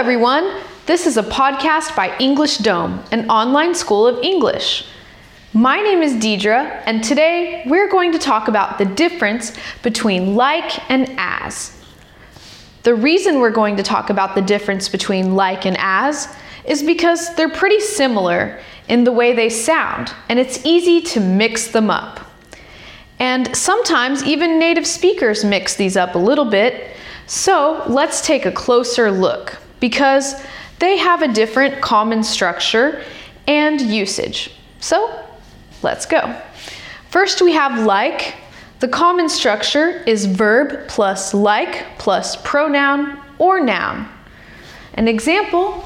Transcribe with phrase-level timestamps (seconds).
[0.00, 0.50] everyone.
[0.86, 4.86] This is a podcast by EnglishDom, an online school of English.
[5.52, 9.52] My name is Deidre, and today we're going to talk about the difference
[9.82, 11.78] between like and as.
[12.82, 17.36] The reason we're going to talk about the difference between like and as is because
[17.36, 18.58] they're pretty similar
[18.88, 22.20] in the way they sound, and it's easy to mix them up.
[23.18, 26.96] And sometimes even native speakers mix these up a little bit,
[27.26, 30.42] so let's take a closer look because
[30.78, 33.02] they have a different common structure
[33.46, 34.52] and usage.
[34.78, 35.24] So
[35.82, 36.40] let's go.
[37.08, 38.36] First, we have like.
[38.78, 44.08] The common structure is verb plus like plus pronoun or noun.
[44.94, 45.84] An example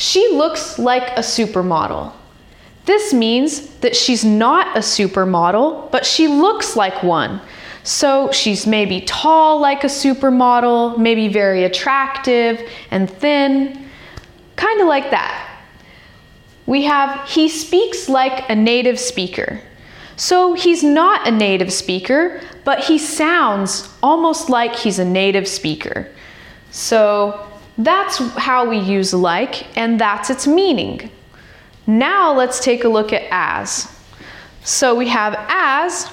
[0.00, 2.14] she looks like a supermodel.
[2.86, 7.42] This means that she's not a supermodel, but she looks like one.
[7.82, 13.88] So she's maybe tall like a supermodel, maybe very attractive and thin,
[14.56, 15.46] kind of like that.
[16.66, 19.60] We have he speaks like a native speaker.
[20.16, 26.08] So he's not a native speaker, but he sounds almost like he's a native speaker.
[26.70, 27.46] So
[27.78, 31.10] that's how we use like, and that's its meaning.
[31.86, 33.90] Now let's take a look at as.
[34.62, 36.04] So we have as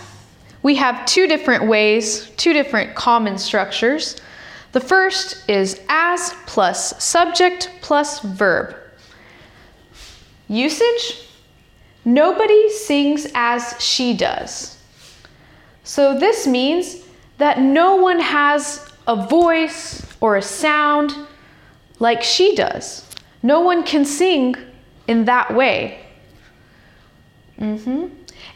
[0.67, 4.19] we have two different ways, two different common structures.
[4.73, 8.75] The first is as plus subject plus verb.
[10.49, 11.23] Usage
[12.03, 14.77] nobody sings as she does.
[15.85, 16.97] So this means
[17.37, 21.15] that no one has a voice or a sound
[21.99, 23.09] like she does.
[23.41, 24.57] No one can sing
[25.07, 25.99] in that way.
[27.57, 28.07] Mm-hmm.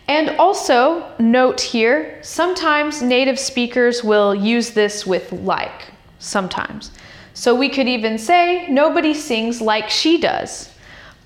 [0.08, 6.92] And also, note here, sometimes native speakers will use this with like, sometimes.
[7.34, 10.70] So we could even say, nobody sings like she does.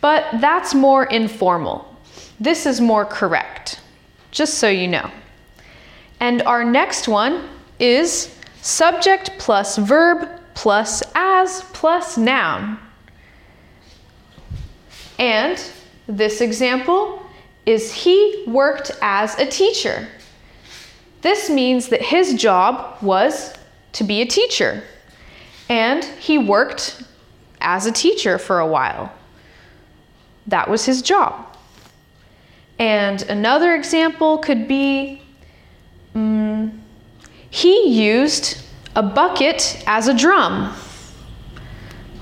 [0.02, 1.96] But that's more informal.
[2.40, 3.80] This is more correct,
[4.32, 5.10] just so you know.
[6.20, 7.50] And our next one
[7.80, 12.78] is subject plus verb plus as plus noun.
[15.18, 15.62] And
[16.08, 17.25] this example
[17.66, 20.08] is he worked as a teacher.
[21.22, 23.54] This means that his job was
[23.94, 24.84] to be a teacher.
[25.70, 27.04] And he worked
[27.62, 29.12] as a teacher for a while.
[30.48, 31.48] That was his job.
[32.78, 35.22] And another example could be
[36.14, 36.82] um,
[37.50, 38.62] he used
[38.96, 40.76] a bucket as a drum.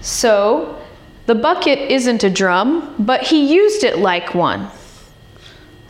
[0.01, 0.81] So
[1.25, 4.69] the bucket isn't a drum, but he used it like one.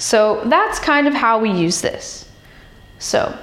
[0.03, 2.29] So that's kind of how we use this.
[2.99, 3.33] So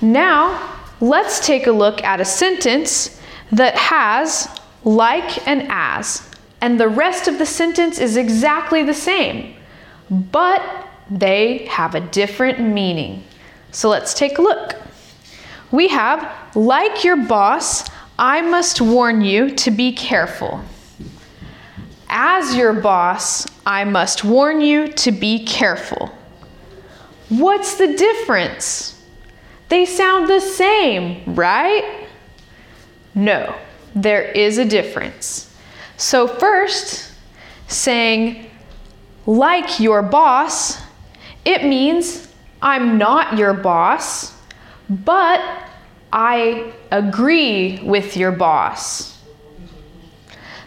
[0.00, 4.48] now let's take a look at a sentence that has
[4.84, 9.56] like and as, and the rest of the sentence is exactly the same,
[10.08, 10.62] but
[11.10, 13.24] they have a different meaning.
[13.72, 14.76] So let's take a look.
[15.72, 20.60] We have, like your boss, I must warn you to be careful.
[22.18, 26.10] As your boss, I must warn you to be careful.
[27.28, 28.98] What's the difference?
[29.68, 32.06] They sound the same, right?
[33.14, 33.54] No,
[33.94, 35.54] there is a difference.
[35.98, 37.12] So, first,
[37.68, 38.50] saying,
[39.26, 40.80] like your boss,
[41.44, 44.32] it means I'm not your boss,
[44.88, 45.42] but
[46.14, 49.22] I agree with your boss.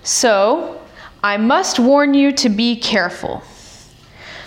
[0.04, 0.80] So,
[1.24, 3.44] I must warn you to be careful.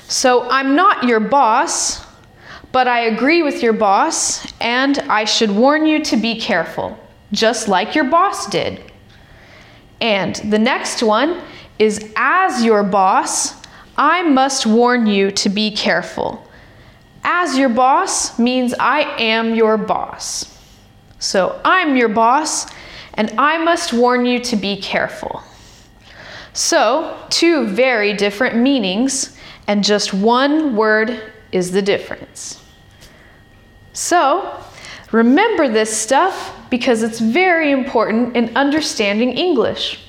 [0.09, 2.05] So I'm not your boss,
[2.73, 6.99] but I agree with your boss, and I should warn you to be careful,
[7.33, 8.81] just like your boss did.
[10.01, 11.43] And the next one
[11.79, 13.55] is as your boss,
[13.97, 16.47] I must warn you to be careful.
[17.25, 20.59] As your boss means I am your boss.
[21.19, 22.67] So I'm your boss,
[23.15, 25.43] and I must warn you to be careful.
[26.55, 32.63] So, two very different meanings, and just one word is the difference.
[33.93, 34.63] So,
[35.13, 40.01] remember this stuff because it's very important in understanding English.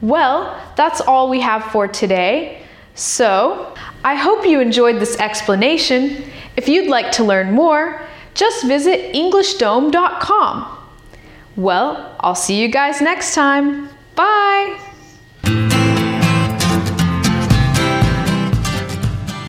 [0.00, 2.62] Well, that's all we have for today.
[2.94, 3.74] So,
[4.04, 6.24] I hope you enjoyed this explanation.
[6.56, 10.78] If you'd like to learn more, just visit EnglishDom.com.
[11.56, 13.88] Well, I'll see you guys next time.
[14.14, 14.85] Bye!